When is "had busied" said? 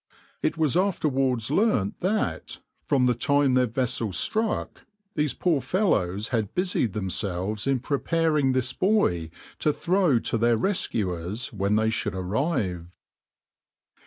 6.29-6.93